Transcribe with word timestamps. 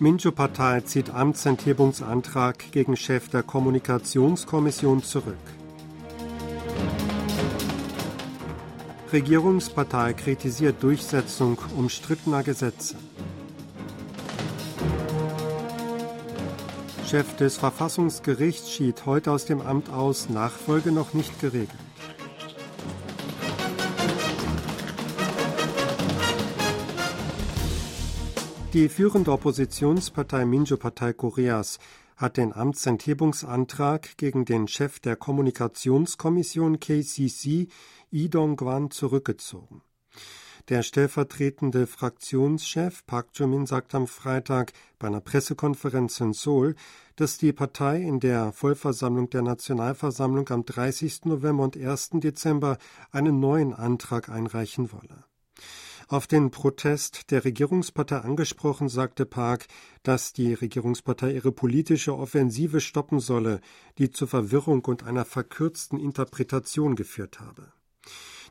Minjo-Partei 0.00 0.80
zieht 0.80 1.10
Amtsenthebungsantrag 1.10 2.72
gegen 2.72 2.96
Chef 2.96 3.28
der 3.28 3.44
Kommunikationskommission 3.44 5.02
zurück. 5.02 5.36
Regierungspartei 9.12 10.14
kritisiert 10.14 10.82
Durchsetzung 10.82 11.58
umstrittener 11.76 12.42
Gesetze. 12.42 12.96
Chef 17.08 17.36
des 17.36 17.56
Verfassungsgerichts 17.56 18.72
schied 18.72 19.06
heute 19.06 19.30
aus 19.30 19.44
dem 19.44 19.60
Amt 19.60 19.90
aus, 19.90 20.28
Nachfolge 20.28 20.90
noch 20.90 21.14
nicht 21.14 21.40
geregelt. 21.40 21.70
Die 28.74 28.88
führende 28.88 29.30
Oppositionspartei 29.30 30.44
Minjo-Partei 30.44 31.12
Koreas 31.12 31.78
hat 32.16 32.36
den 32.36 32.52
Amtsenthebungsantrag 32.52 34.16
gegen 34.16 34.44
den 34.44 34.66
Chef 34.66 34.98
der 34.98 35.14
Kommunikationskommission 35.14 36.80
KCC, 36.80 37.68
Lee 38.10 38.28
Dong-gwan, 38.28 38.90
zurückgezogen. 38.90 39.82
Der 40.70 40.82
stellvertretende 40.82 41.86
Fraktionschef 41.86 43.06
Park 43.06 43.28
Joo-min 43.34 43.66
sagt 43.66 43.94
am 43.94 44.08
Freitag 44.08 44.72
bei 44.98 45.06
einer 45.06 45.20
Pressekonferenz 45.20 46.18
in 46.18 46.32
Seoul, 46.32 46.74
dass 47.14 47.38
die 47.38 47.52
Partei 47.52 48.02
in 48.02 48.18
der 48.18 48.50
Vollversammlung 48.50 49.30
der 49.30 49.42
Nationalversammlung 49.42 50.48
am 50.48 50.64
30. 50.64 51.26
November 51.26 51.62
und 51.62 51.76
1. 51.76 52.10
Dezember 52.14 52.78
einen 53.12 53.38
neuen 53.38 53.72
Antrag 53.72 54.28
einreichen 54.28 54.90
wolle. 54.90 55.22
Auf 56.08 56.26
den 56.26 56.50
Protest 56.50 57.30
der 57.30 57.44
Regierungspartei 57.44 58.18
angesprochen, 58.18 58.88
sagte 58.88 59.24
Park, 59.24 59.66
dass 60.02 60.32
die 60.32 60.52
Regierungspartei 60.52 61.32
ihre 61.32 61.50
politische 61.50 62.16
Offensive 62.16 62.80
stoppen 62.80 63.20
solle, 63.20 63.60
die 63.98 64.10
zur 64.10 64.28
Verwirrung 64.28 64.84
und 64.84 65.04
einer 65.04 65.24
verkürzten 65.24 65.98
Interpretation 65.98 66.94
geführt 66.94 67.40
habe. 67.40 67.72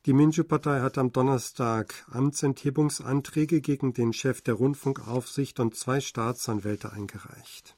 Die 0.06 0.14
Minju-Partei 0.14 0.82
hat 0.82 0.98
am 0.98 1.14
Donnerstag 1.14 1.94
Amtsenthebungsanträge 2.12 3.62
gegen 3.62 3.94
den 3.94 4.12
Chef 4.14 4.42
der 4.42 4.56
Rundfunkaufsicht 4.56 5.60
und 5.60 5.76
zwei 5.76 6.02
Staatsanwälte 6.02 6.92
eingereicht. 6.92 7.78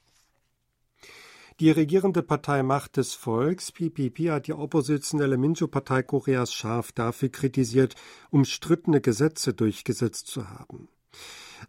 Die 1.62 1.72
regierende 1.72 2.22
Partei 2.22 2.64
Macht 2.64 2.98
des 2.98 3.14
Volks, 3.14 3.72
PPP, 3.72 4.30
hat 4.30 4.48
die 4.48 4.54
oppositionelle 4.54 5.38
Minjo-Partei 5.38 6.04
Koreas 6.04 6.54
scharf 6.54 6.92
dafür 6.92 7.30
kritisiert, 7.30 7.96
umstrittene 8.30 9.00
Gesetze 9.00 9.54
durchgesetzt 9.54 10.28
zu 10.28 10.50
haben. 10.50 10.90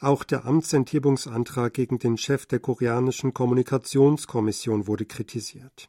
Auch 0.01 0.25
der 0.25 0.45
Amtsenthebungsantrag 0.45 1.73
gegen 1.73 2.01
den 2.01 2.19
Chef 2.19 2.47
der 2.47 2.59
koreanischen 2.59 3.33
Kommunikationskommission 3.33 4.89
wurde 4.89 5.05
kritisiert. 5.05 5.89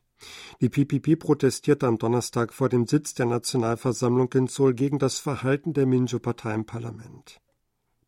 Die 0.62 0.70
PPP 0.70 1.16
protestierte 1.16 1.88
am 1.88 1.98
Donnerstag 1.98 2.54
vor 2.54 2.70
dem 2.70 2.86
Sitz 2.86 3.16
der 3.16 3.26
Nationalversammlung 3.26 4.32
in 4.34 4.46
Seoul 4.46 4.76
gegen 4.76 5.00
das 5.00 5.18
Verhalten 5.18 5.74
der 5.74 5.88
Minjo-Partei 5.88 6.54
im 6.54 6.66
Parlament. 6.66 7.42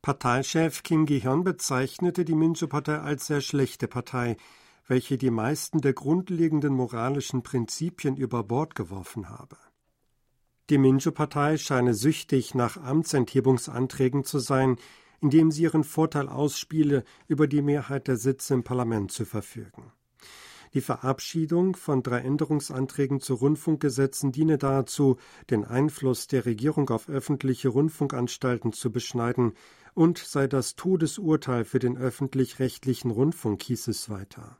Parteichef 0.03 0.83
Kim 0.83 1.07
Gi-hyun 1.07 1.43
bezeichnete 1.43 2.25
die 2.25 2.35
Minjo-Partei 2.35 2.99
als 2.99 3.25
sehr 3.25 3.41
schlechte 3.41 3.87
Partei, 3.87 4.37
welche 4.89 5.17
die 5.17 5.29
meisten 5.29 5.81
der 5.81 5.93
grundlegenden 5.93 6.73
moralischen 6.73 7.43
Prinzipien 7.43 8.17
über 8.17 8.43
Bord 8.43 8.73
geworfen 8.75 9.29
habe. 9.29 9.55
Die 10.69 10.79
Minjo-Partei 10.79 11.57
scheine 11.57 11.93
süchtig 11.93 12.55
nach 12.55 12.77
Amtsenthebungsanträgen 12.77 14.23
zu 14.23 14.39
sein, 14.39 14.77
indem 15.21 15.51
sie 15.51 15.63
ihren 15.63 15.83
Vorteil 15.83 16.27
ausspiele, 16.27 17.03
über 17.27 17.47
die 17.47 17.61
Mehrheit 17.61 18.07
der 18.07 18.17
Sitze 18.17 18.55
im 18.55 18.63
Parlament 18.63 19.11
zu 19.11 19.25
verfügen. 19.25 19.91
Die 20.73 20.81
Verabschiedung 20.81 21.75
von 21.75 22.03
drei 22.03 22.19
Änderungsanträgen 22.19 23.19
zu 23.19 23.35
Rundfunkgesetzen 23.35 24.31
diene 24.31 24.57
dazu, 24.57 25.17
den 25.49 25.65
Einfluss 25.65 26.27
der 26.27 26.45
Regierung 26.45 26.89
auf 26.89 27.09
öffentliche 27.09 27.69
Rundfunkanstalten 27.69 28.73
zu 28.73 28.91
beschneiden 28.91 29.53
und 29.93 30.19
sei 30.19 30.47
das 30.47 30.75
Todesurteil 30.75 31.65
für 31.65 31.79
den 31.79 31.97
öffentlich-rechtlichen 31.97 33.09
Rundfunk, 33.09 33.63
hieß 33.63 33.87
es 33.87 34.09
weiter. 34.09 34.59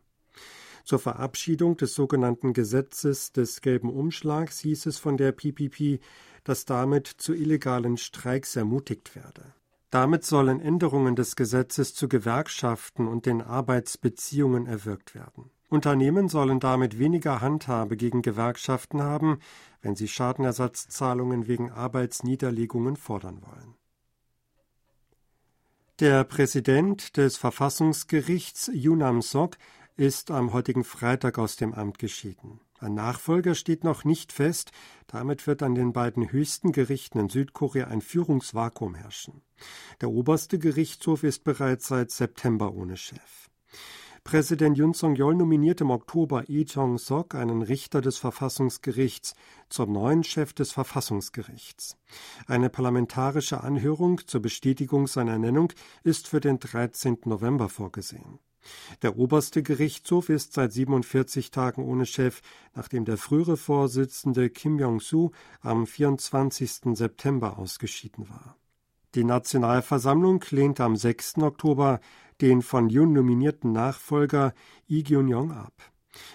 Zur 0.90 0.98
Verabschiedung 0.98 1.78
des 1.78 1.94
sogenannten 1.94 2.52
Gesetzes 2.52 3.32
des 3.32 3.62
gelben 3.62 3.92
Umschlags 3.92 4.58
hieß 4.62 4.88
es 4.88 4.98
von 4.98 5.18
der 5.18 5.34
PPP, 5.34 6.00
dass 6.44 6.66
damit 6.66 7.06
zu 7.06 7.36
illegalen 7.36 7.96
Streiks 7.96 8.56
ermutigt 8.56 9.16
werde. 9.16 9.54
Damit 9.92 10.26
sollen 10.26 10.60
Änderungen 10.60 11.16
des 11.16 11.36
Gesetzes 11.36 11.94
zu 11.94 12.10
Gewerkschaften 12.10 13.08
und 13.08 13.28
den 13.28 13.44
Arbeitsbeziehungen 13.44 14.66
erwirkt 14.66 15.14
werden. 15.14 15.52
Unternehmen 15.70 16.28
sollen 16.28 16.60
damit 16.60 16.98
weniger 16.98 17.40
Handhabe 17.40 17.96
gegen 17.96 18.24
Gewerkschaften 18.24 19.04
haben, 19.04 19.42
wenn 19.84 19.96
sie 19.96 20.08
Schadenersatzzahlungen 20.08 21.48
wegen 21.48 21.70
Arbeitsniederlegungen 21.70 22.96
fordern 22.96 23.44
wollen. 23.44 23.76
Der 26.00 26.24
Präsident 26.24 27.18
des 27.18 27.36
Verfassungsgerichts 27.36 28.72
Yunam 28.74 29.22
Sok 29.22 29.58
ist 30.00 30.32
am 30.32 30.54
heutigen 30.54 30.86
Freitag 30.86 31.38
aus 31.38 31.58
dem 31.58 31.74
Amt 31.74 32.00
geschieden. 32.00 32.62
Ein 32.80 32.94
Nachfolger 32.94 33.54
steht 33.54 33.84
noch 33.84 34.06
nicht 34.06 34.32
fest, 34.32 34.72
damit 35.08 35.46
wird 35.46 35.62
an 35.62 35.76
den 35.76 35.92
beiden 35.92 36.32
höchsten 36.32 36.72
Gerichten 36.72 37.20
in 37.20 37.28
Südkorea 37.28 37.88
ein 37.88 38.00
Führungsvakuum 38.00 38.96
herrschen. 38.96 39.42
Der 40.00 40.10
oberste 40.10 40.58
Gerichtshof 40.58 41.24
ist 41.24 41.44
bereits 41.44 41.90
seit 41.90 42.12
September 42.12 42.74
ohne 42.74 42.96
Chef. 42.96 43.50
Präsident 44.24 44.78
Yun 44.78 44.94
Song-yeol 44.94 45.36
nominierte 45.36 45.84
im 45.84 45.92
Oktober 45.92 46.46
Lee 46.48 46.64
Jong-sok, 46.64 47.36
einen 47.36 47.62
Richter 47.62 48.00
des 48.00 48.18
Verfassungsgerichts, 48.20 49.34
zum 49.68 49.92
neuen 49.92 50.24
Chef 50.24 50.54
des 50.54 50.72
Verfassungsgerichts. 50.72 51.98
Eine 52.48 52.70
parlamentarische 52.70 53.66
Anhörung 53.66 54.22
zur 54.28 54.42
Bestätigung 54.42 55.08
seiner 55.08 55.34
Ernennung 55.34 55.74
ist 56.04 56.30
für 56.30 56.40
den 56.40 56.60
13. 56.60 57.18
November 57.26 57.68
vorgesehen. 57.68 58.40
Der 59.02 59.18
oberste 59.18 59.64
Gerichtshof 59.64 60.30
ist 60.30 60.54
seit 60.54 60.74
47 60.74 61.52
Tagen 61.52 61.84
ohne 61.84 62.06
Chef, 62.06 62.42
nachdem 62.76 63.06
der 63.06 63.18
frühere 63.18 63.58
Vorsitzende 63.58 64.50
Kim 64.50 64.80
Jong-su 64.80 65.32
am 65.62 65.88
24. 65.88 66.96
September 66.96 67.58
ausgeschieden 67.58 68.30
war. 68.30 68.58
Die 69.16 69.24
Nationalversammlung 69.24 70.44
lehnte 70.52 70.84
am 70.84 70.96
6. 70.96 71.40
Oktober 71.40 72.00
den 72.42 72.62
von 72.62 72.90
Yun 72.90 73.14
nominierten 73.14 73.72
Nachfolger 73.72 74.54
Lee 74.88 75.04
Gyun-yong 75.04 75.52
ab. 75.52 75.74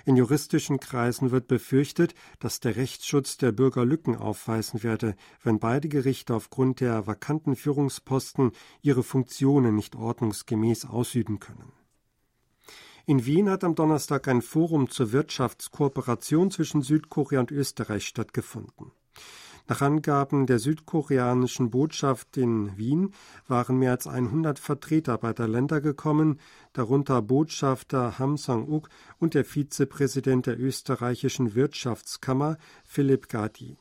In 0.05 0.17
juristischen 0.17 0.81
Kreisen 0.81 1.31
wird 1.31 1.47
befürchtet, 1.47 2.15
dass 2.39 2.61
der 2.61 2.77
Rechtsschutz 2.77 3.37
der 3.37 3.53
Bürger 3.53 3.85
Lücken 3.85 4.17
aufweisen 4.17 4.83
werde, 4.83 5.15
wenn 5.43 5.59
beide 5.59 5.89
Gerichte 5.89 6.35
aufgrund 6.35 6.81
der 6.81 7.07
vakanten 7.07 7.57
Führungsposten 7.57 8.53
ihre 8.83 9.03
Funktionen 9.03 9.75
nicht 9.75 9.97
ordnungsgemäß 9.97 10.87
ausüben 10.87 11.41
können. 11.41 11.73
In 13.07 13.27
Wien 13.27 13.51
hat 13.51 13.65
am 13.65 13.75
Donnerstag 13.75 14.29
ein 14.29 14.41
Forum 14.41 14.89
zur 14.89 15.13
Wirtschaftskooperation 15.13 16.51
zwischen 16.51 16.81
Südkorea 16.81 17.41
und 17.41 17.51
Österreich 17.51 18.07
stattgefunden. 18.07 18.93
Nach 19.69 19.83
Angaben 19.83 20.47
der 20.47 20.59
südkoreanischen 20.59 21.69
Botschaft 21.69 22.39
in 22.39 22.79
Wien 22.79 23.13
waren 23.47 23.79
mehr 23.79 23.91
als 23.91 24.07
100 24.07 24.59
Vertreter 24.59 25.19
beider 25.19 25.47
Länder 25.47 25.83
gekommen, 25.83 26.41
darunter 26.73 27.21
Botschafter 27.21 28.19
Ham 28.19 28.39
Sang-uk 28.39 28.89
und 29.19 29.35
der 29.35 29.45
Vizepräsident 29.45 30.47
der 30.47 30.59
österreichischen 30.59 31.55
Wirtschaftskammer 31.55 32.57
Philipp 32.85 33.29
Gadi. 33.29 33.77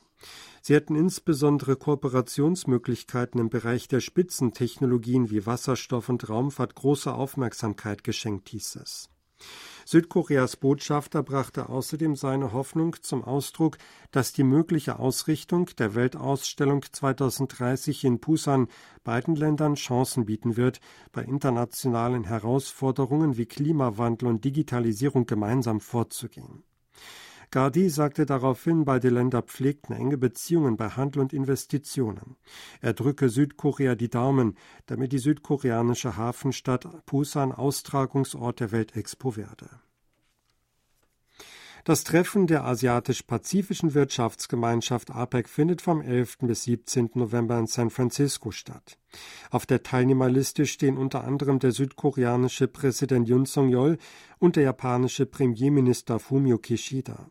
Sie 0.60 0.74
hätten 0.74 0.96
insbesondere 0.96 1.76
Kooperationsmöglichkeiten 1.76 3.40
im 3.40 3.48
Bereich 3.48 3.88
der 3.88 4.00
Spitzentechnologien 4.00 5.30
wie 5.30 5.46
Wasserstoff 5.46 6.10
und 6.10 6.28
Raumfahrt 6.28 6.74
große 6.74 7.12
Aufmerksamkeit 7.12 8.04
geschenkt, 8.04 8.50
hieß 8.50 8.76
es. 8.76 9.08
Südkoreas 9.86 10.56
Botschafter 10.56 11.22
brachte 11.22 11.68
außerdem 11.68 12.16
seine 12.16 12.52
Hoffnung 12.52 12.96
zum 13.02 13.22
Ausdruck, 13.22 13.76
dass 14.12 14.32
die 14.32 14.42
mögliche 14.42 14.98
Ausrichtung 14.98 15.70
der 15.78 15.94
Weltausstellung 15.94 16.84
2030 16.90 18.04
in 18.04 18.18
Busan 18.18 18.68
beiden 19.02 19.36
Ländern 19.36 19.74
Chancen 19.74 20.24
bieten 20.24 20.56
wird, 20.56 20.80
bei 21.12 21.22
internationalen 21.22 22.24
Herausforderungen 22.24 23.36
wie 23.36 23.46
Klimawandel 23.46 24.28
und 24.28 24.44
Digitalisierung 24.44 25.26
gemeinsam 25.26 25.80
vorzugehen. 25.80 26.64
Gardi 27.54 27.88
sagte 27.88 28.26
daraufhin, 28.26 28.84
beide 28.84 29.10
Länder 29.10 29.40
pflegten 29.40 29.94
enge 29.94 30.18
Beziehungen 30.18 30.76
bei 30.76 30.88
Handel 30.88 31.22
und 31.22 31.32
Investitionen. 31.32 32.34
Er 32.80 32.94
drücke 32.94 33.28
Südkorea 33.28 33.94
die 33.94 34.10
Daumen, 34.10 34.56
damit 34.86 35.12
die 35.12 35.20
südkoreanische 35.20 36.16
Hafenstadt 36.16 37.06
Busan 37.06 37.52
Austragungsort 37.52 38.58
der 38.58 38.72
Weltexpo 38.72 39.36
werde. 39.36 39.70
Das 41.84 42.02
Treffen 42.02 42.48
der 42.48 42.64
Asiatisch-Pazifischen 42.64 43.94
Wirtschaftsgemeinschaft 43.94 45.12
APEC 45.12 45.48
findet 45.48 45.80
vom 45.80 46.00
11. 46.00 46.38
bis 46.38 46.64
17. 46.64 47.10
November 47.14 47.56
in 47.56 47.68
San 47.68 47.90
Francisco 47.90 48.50
statt. 48.50 48.98
Auf 49.50 49.64
der 49.64 49.84
Teilnehmerliste 49.84 50.66
stehen 50.66 50.98
unter 50.98 51.22
anderem 51.22 51.60
der 51.60 51.70
südkoreanische 51.70 52.66
Präsident 52.66 53.28
Yoon 53.28 53.46
Song-yeol 53.46 53.98
und 54.40 54.56
der 54.56 54.64
japanische 54.64 55.26
Premierminister 55.26 56.18
Fumio 56.18 56.58
Kishida. 56.58 57.30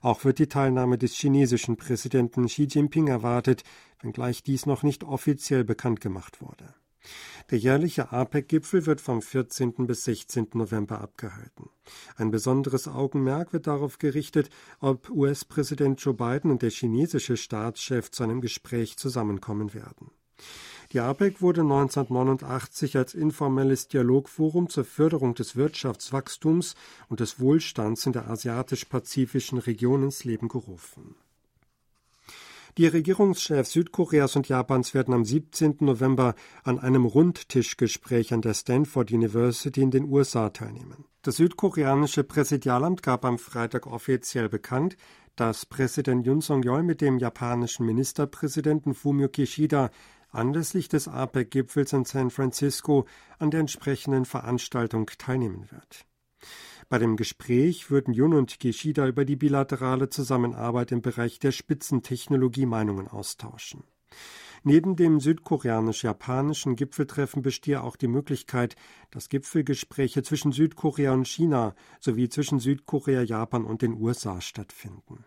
Auch 0.00 0.24
wird 0.24 0.38
die 0.38 0.48
Teilnahme 0.48 0.98
des 0.98 1.14
chinesischen 1.14 1.76
Präsidenten 1.76 2.46
Xi 2.46 2.64
Jinping 2.64 3.08
erwartet, 3.08 3.62
wenngleich 4.00 4.42
dies 4.42 4.66
noch 4.66 4.82
nicht 4.82 5.04
offiziell 5.04 5.64
bekannt 5.64 6.00
gemacht 6.00 6.40
wurde. 6.40 6.74
Der 7.50 7.58
jährliche 7.58 8.12
APEC-Gipfel 8.12 8.86
wird 8.86 9.00
vom 9.00 9.22
14. 9.22 9.86
bis 9.86 10.04
16. 10.04 10.48
November 10.54 11.00
abgehalten. 11.00 11.68
Ein 12.16 12.30
besonderes 12.30 12.86
Augenmerk 12.86 13.52
wird 13.52 13.66
darauf 13.66 13.98
gerichtet, 13.98 14.50
ob 14.80 15.10
US-Präsident 15.10 16.00
Joe 16.00 16.14
Biden 16.14 16.50
und 16.50 16.62
der 16.62 16.70
chinesische 16.70 17.36
Staatschef 17.36 18.10
zu 18.10 18.22
einem 18.22 18.40
Gespräch 18.40 18.96
zusammenkommen 18.96 19.74
werden. 19.74 20.12
Die 20.92 21.00
APEC 21.00 21.40
wurde 21.40 21.62
1989 21.62 22.98
als 22.98 23.14
informelles 23.14 23.88
Dialogforum 23.88 24.68
zur 24.68 24.84
Förderung 24.84 25.34
des 25.34 25.56
Wirtschaftswachstums 25.56 26.74
und 27.08 27.20
des 27.20 27.40
Wohlstands 27.40 28.04
in 28.04 28.12
der 28.12 28.28
asiatisch-pazifischen 28.28 29.56
Region 29.56 30.02
ins 30.02 30.24
Leben 30.24 30.48
gerufen. 30.48 31.14
Die 32.76 32.86
Regierungschefs 32.86 33.72
Südkoreas 33.72 34.36
und 34.36 34.48
Japans 34.48 34.92
werden 34.92 35.14
am 35.14 35.24
17. 35.24 35.76
November 35.80 36.34
an 36.62 36.78
einem 36.78 37.06
Rundtischgespräch 37.06 38.34
an 38.34 38.42
der 38.42 38.54
Stanford 38.54 39.12
University 39.12 39.80
in 39.80 39.90
den 39.90 40.04
USA 40.04 40.50
teilnehmen. 40.50 41.04
Das 41.22 41.36
südkoreanische 41.36 42.24
Präsidialamt 42.24 43.02
gab 43.02 43.24
am 43.24 43.38
Freitag 43.38 43.86
offiziell 43.86 44.48
bekannt, 44.48 44.96
dass 45.36 45.64
Präsident 45.66 46.26
Yoon 46.26 46.42
Song-yeol 46.42 46.82
mit 46.82 47.00
dem 47.00 47.18
japanischen 47.18 47.86
Ministerpräsidenten 47.86 48.94
Fumio 48.94 49.28
Kishida 49.28 49.90
anlässlich 50.32 50.88
des 50.88 51.08
APEC-Gipfels 51.08 51.92
in 51.92 52.04
San 52.04 52.30
Francisco 52.30 53.06
an 53.38 53.50
der 53.50 53.60
entsprechenden 53.60 54.24
Veranstaltung 54.24 55.06
teilnehmen 55.18 55.70
wird. 55.70 56.06
Bei 56.88 56.98
dem 56.98 57.16
Gespräch 57.16 57.90
würden 57.90 58.12
Jun 58.12 58.34
und 58.34 58.58
Kishida 58.58 59.06
über 59.06 59.24
die 59.24 59.36
bilaterale 59.36 60.10
Zusammenarbeit 60.10 60.92
im 60.92 61.00
Bereich 61.00 61.38
der 61.38 61.52
Spitzentechnologie 61.52 62.66
Meinungen 62.66 63.08
austauschen. 63.08 63.84
Neben 64.64 64.94
dem 64.94 65.18
südkoreanisch-japanischen 65.18 66.76
Gipfeltreffen 66.76 67.42
bestehe 67.42 67.82
auch 67.82 67.96
die 67.96 68.06
Möglichkeit, 68.06 68.76
dass 69.10 69.28
Gipfelgespräche 69.28 70.22
zwischen 70.22 70.52
Südkorea 70.52 71.12
und 71.12 71.26
China 71.26 71.74
sowie 71.98 72.28
zwischen 72.28 72.60
Südkorea, 72.60 73.22
Japan 73.22 73.64
und 73.64 73.82
den 73.82 73.94
USA 73.94 74.40
stattfinden. 74.40 75.24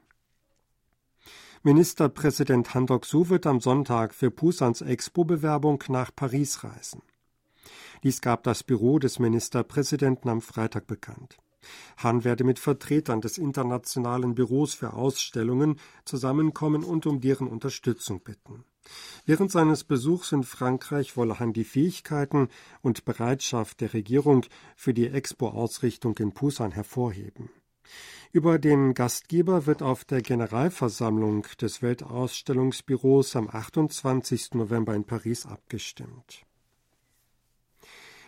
Ministerpräsident 1.65 2.75
Han 2.75 2.85
Dok-soo 2.85 3.29
wird 3.29 3.47
am 3.47 3.59
Sonntag 3.59 4.13
für 4.13 4.29
Pusans 4.29 4.81
Expo-Bewerbung 4.81 5.83
nach 5.87 6.11
Paris 6.15 6.63
reisen. 6.63 7.01
Dies 8.03 8.21
gab 8.21 8.43
das 8.43 8.61
Büro 8.61 8.99
des 8.99 9.17
Ministerpräsidenten 9.17 10.29
am 10.29 10.41
Freitag 10.41 10.85
bekannt. 10.85 11.39
Hahn 11.97 12.23
werde 12.23 12.43
mit 12.43 12.59
Vertretern 12.59 13.19
des 13.19 13.39
Internationalen 13.39 14.35
Büros 14.35 14.75
für 14.75 14.93
Ausstellungen 14.93 15.79
zusammenkommen 16.03 16.83
und 16.83 17.07
um 17.07 17.19
deren 17.19 17.47
Unterstützung 17.47 18.19
bitten. 18.23 18.63
Während 19.25 19.51
seines 19.51 19.83
Besuchs 19.83 20.33
in 20.33 20.43
Frankreich 20.43 21.17
wolle 21.17 21.39
Hahn 21.39 21.51
die 21.51 21.63
Fähigkeiten 21.63 22.49
und 22.83 23.05
Bereitschaft 23.05 23.81
der 23.81 23.91
Regierung 23.95 24.45
für 24.75 24.93
die 24.93 25.07
Expo-Ausrichtung 25.07 26.15
in 26.19 26.31
Pusan 26.31 26.73
hervorheben. 26.73 27.49
Über 28.31 28.59
den 28.59 28.93
Gastgeber 28.93 29.65
wird 29.65 29.81
auf 29.81 30.03
der 30.03 30.21
Generalversammlung 30.21 31.47
des 31.61 31.81
Weltausstellungsbüros 31.81 33.35
am 33.35 33.49
28. 33.49 34.55
November 34.55 34.93
in 34.93 35.05
Paris 35.05 35.45
abgestimmt. 35.45 36.45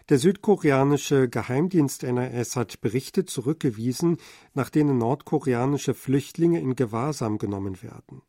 Der 0.09 0.19
südkoreanische 0.19 1.27
Geheimdienst 1.27 2.03
NRS 2.03 2.55
hat 2.55 2.79
Berichte 2.79 3.25
zurückgewiesen, 3.25 4.17
nach 4.53 4.69
denen 4.69 4.97
nordkoreanische 4.97 5.93
Flüchtlinge 5.93 6.61
in 6.61 6.77
Gewahrsam 6.77 7.37
genommen 7.37 7.83
werden. 7.83 8.21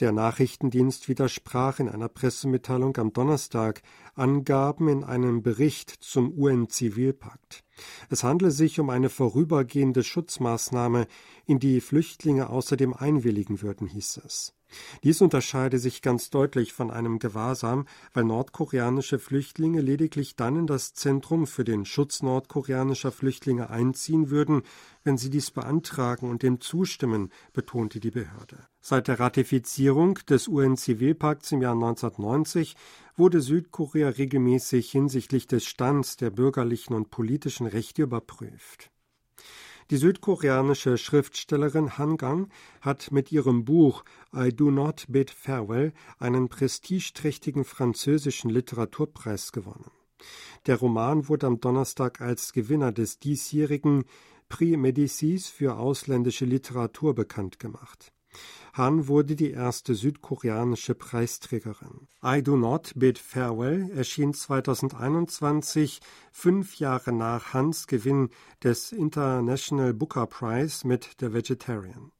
Der 0.00 0.10
Nachrichtendienst 0.10 1.08
widersprach 1.08 1.78
in 1.78 1.88
einer 1.88 2.08
Pressemitteilung 2.08 2.96
am 2.96 3.12
Donnerstag 3.12 3.82
Angaben 4.16 4.88
in 4.88 5.04
einem 5.04 5.42
Bericht 5.42 5.90
zum 5.90 6.36
UN-Zivilpakt. 6.36 7.64
Es 8.08 8.24
handle 8.24 8.50
sich 8.50 8.80
um 8.80 8.90
eine 8.90 9.10
vorübergehende 9.10 10.02
Schutzmaßnahme, 10.02 11.06
in 11.44 11.58
die 11.58 11.80
Flüchtlinge 11.80 12.48
außerdem 12.48 12.94
einwilligen 12.94 13.62
würden, 13.62 13.86
hieß 13.86 14.20
es. 14.24 14.56
Dies 15.04 15.20
unterscheide 15.20 15.78
sich 15.78 16.02
ganz 16.02 16.30
deutlich 16.30 16.72
von 16.72 16.90
einem 16.90 17.18
Gewahrsam, 17.18 17.86
weil 18.12 18.24
nordkoreanische 18.24 19.18
Flüchtlinge 19.18 19.80
lediglich 19.80 20.34
dann 20.34 20.56
in 20.56 20.66
das 20.66 20.92
Zentrum 20.92 21.46
für 21.46 21.64
den 21.64 21.84
Schutz 21.84 22.22
nordkoreanischer 22.22 23.12
Flüchtlinge 23.12 23.70
einziehen 23.70 24.30
würden, 24.30 24.62
wenn 25.04 25.18
sie 25.18 25.30
dies 25.30 25.52
beantragen 25.52 26.28
und 26.28 26.42
dem 26.42 26.60
zustimmen, 26.60 27.30
betonte 27.52 28.00
die 28.00 28.10
Behörde. 28.10 28.66
Seit 28.80 29.08
der 29.08 29.20
Ratifizierung 29.20 30.14
des 30.28 30.48
UN-Zivilpakts 30.48 31.52
im 31.52 31.62
Jahr 31.62 31.74
1990 31.74 32.76
wurde 33.16 33.40
Südkorea 33.40 34.10
regelmäßig 34.10 34.90
hinsichtlich 34.90 35.46
des 35.46 35.64
Stands 35.64 36.16
der 36.16 36.30
bürgerlichen 36.30 36.94
und 36.94 37.10
politischen 37.10 37.66
Rechte 37.66 38.02
überprüft. 38.02 38.90
Die 39.90 39.98
südkoreanische 39.98 40.98
Schriftstellerin 40.98 41.96
Han 41.96 42.16
Gang 42.16 42.52
hat 42.80 43.12
mit 43.12 43.30
ihrem 43.30 43.64
Buch 43.64 44.04
I 44.34 44.52
Do 44.52 44.72
Not 44.72 45.04
Bid 45.08 45.30
Farewell 45.30 45.92
einen 46.18 46.48
prestigeträchtigen 46.48 47.64
französischen 47.64 48.50
Literaturpreis 48.50 49.52
gewonnen. 49.52 49.90
Der 50.66 50.76
Roman 50.76 51.28
wurde 51.28 51.46
am 51.46 51.60
Donnerstag 51.60 52.20
als 52.20 52.52
Gewinner 52.52 52.90
des 52.90 53.20
diesjährigen 53.20 54.04
Prix 54.48 54.76
Médicis 54.76 55.48
für 55.48 55.76
ausländische 55.76 56.46
Literatur 56.46 57.14
bekannt 57.14 57.60
gemacht. 57.60 58.12
Han 58.76 59.08
wurde 59.08 59.36
die 59.36 59.52
erste 59.52 59.94
südkoreanische 59.94 60.94
Preisträgerin. 60.94 62.08
I 62.22 62.42
Do 62.42 62.58
Not 62.58 62.92
Bid 62.94 63.18
Farewell 63.18 63.90
erschien 63.90 64.34
2021, 64.34 66.00
fünf 66.30 66.78
Jahre 66.78 67.12
nach 67.12 67.54
Hans 67.54 67.86
Gewinn 67.86 68.28
des 68.62 68.92
International 68.92 69.94
Booker 69.94 70.26
Prize 70.26 70.86
mit 70.86 71.08
The 71.18 71.32
Vegetarian. 71.32 72.12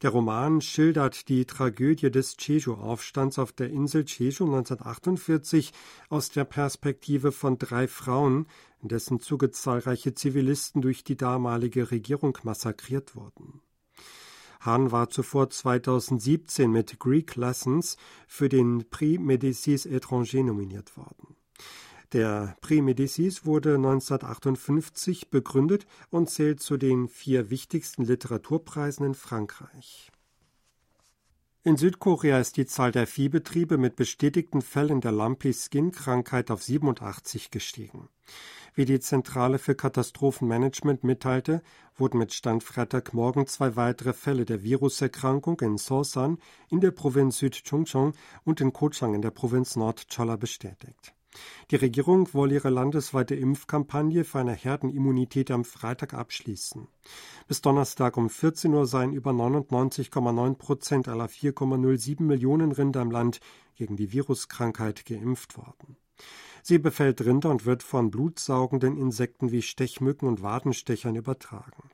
Der 0.00 0.08
Roman 0.08 0.62
schildert 0.62 1.28
die 1.28 1.44
Tragödie 1.44 2.10
des 2.10 2.36
Jeju-Aufstands 2.38 3.38
auf 3.38 3.52
der 3.52 3.68
Insel 3.68 4.06
Jeju 4.06 4.46
1948 4.46 5.74
aus 6.08 6.30
der 6.30 6.44
Perspektive 6.44 7.32
von 7.32 7.58
drei 7.58 7.86
Frauen, 7.86 8.46
in 8.80 8.88
dessen 8.88 9.20
Zuge 9.20 9.50
zahlreiche 9.50 10.14
Zivilisten 10.14 10.80
durch 10.80 11.04
die 11.04 11.18
damalige 11.18 11.90
Regierung 11.90 12.38
massakriert 12.44 13.14
wurden. 13.14 13.60
Hahn 14.60 14.90
war 14.90 15.10
zuvor 15.10 15.50
2017 15.50 16.70
mit 16.70 16.98
Greek 16.98 17.36
Lessons 17.36 17.96
für 18.26 18.48
den 18.48 18.88
Prix 18.90 19.20
Médicis 19.20 19.86
étranger 19.86 20.42
nominiert 20.42 20.96
worden. 20.96 21.36
Der 22.12 22.56
Prix 22.62 22.82
Médicis 22.82 23.44
wurde 23.44 23.74
1958 23.74 25.30
begründet 25.30 25.86
und 26.10 26.30
zählt 26.30 26.60
zu 26.60 26.78
den 26.78 27.08
vier 27.08 27.50
wichtigsten 27.50 28.02
Literaturpreisen 28.04 29.04
in 29.04 29.14
Frankreich. 29.14 30.10
In 31.64 31.76
Südkorea 31.76 32.40
ist 32.40 32.56
die 32.56 32.64
Zahl 32.64 32.92
der 32.92 33.06
Viehbetriebe 33.06 33.76
mit 33.76 33.94
bestätigten 33.94 34.62
Fällen 34.62 35.02
der 35.02 35.12
Lumpy-Skin-Krankheit 35.12 36.50
auf 36.50 36.62
87 36.62 37.50
gestiegen. 37.50 38.08
Wie 38.74 38.84
die 38.84 39.00
Zentrale 39.00 39.58
für 39.58 39.74
Katastrophenmanagement 39.74 41.02
mitteilte, 41.02 41.62
wurden 41.96 42.18
mit 42.18 42.32
Stand 42.32 42.62
Freitagmorgen 42.62 43.46
zwei 43.46 43.74
weitere 43.76 44.12
Fälle 44.12 44.44
der 44.44 44.62
Viruserkrankung 44.62 45.60
in 45.60 45.78
Sosan 45.78 46.38
in 46.70 46.80
der 46.80 46.92
Provinz 46.92 47.38
Südchungcheong 47.38 48.12
und 48.44 48.60
in 48.60 48.72
Kochang 48.72 49.14
in 49.14 49.22
der 49.22 49.32
Provinz 49.32 49.74
Nordcholla 49.74 50.36
bestätigt. 50.36 51.14
Die 51.70 51.76
Regierung 51.76 52.32
wolle 52.32 52.54
ihre 52.54 52.70
landesweite 52.70 53.34
Impfkampagne 53.34 54.24
für 54.24 54.40
eine 54.40 54.54
Herdenimmunität 54.54 55.50
am 55.50 55.64
Freitag 55.64 56.14
abschließen. 56.14 56.88
Bis 57.46 57.60
Donnerstag 57.60 58.16
um 58.16 58.30
14 58.30 58.72
Uhr 58.72 58.86
seien 58.86 59.12
über 59.12 59.32
99,9 59.32 60.54
Prozent 60.54 61.08
aller 61.08 61.26
4,07 61.26 62.22
Millionen 62.22 62.72
Rinder 62.72 63.02
im 63.02 63.10
Land 63.10 63.40
gegen 63.74 63.96
die 63.96 64.12
Viruskrankheit 64.12 65.04
geimpft 65.04 65.56
worden. 65.58 65.96
Sie 66.62 66.78
befällt 66.78 67.20
Rinder 67.20 67.50
und 67.50 67.64
wird 67.64 67.82
von 67.82 68.10
blutsaugenden 68.10 68.96
Insekten 68.96 69.52
wie 69.52 69.62
Stechmücken 69.62 70.28
und 70.28 70.42
Wadenstechern 70.42 71.16
übertragen. 71.16 71.90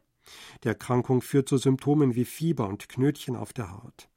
Die 0.63 0.69
Erkrankung 0.69 1.23
führt 1.23 1.49
zu 1.49 1.59
Symptomen 1.59 2.15
wie 2.15 2.25
Fieber 2.25 2.69
und 2.69 2.89
Knötchen 2.89 3.37
auf 3.37 3.53
der 3.53 3.73
Haut. 3.73 4.09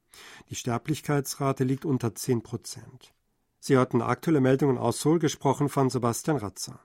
Die 0.50 0.54
Sterblichkeitsrate 0.54 1.64
liegt 1.64 1.84
unter 1.84 2.14
10 2.14 2.42
Prozent. 2.42 3.14
Sie 3.60 3.76
hörten 3.76 4.02
aktuelle 4.02 4.40
Meldungen 4.40 4.78
aus 4.78 5.00
Seoul, 5.00 5.18
gesprochen 5.18 5.68
von 5.68 5.90
Sebastian 5.90 6.38
Ratzer. 6.38 6.80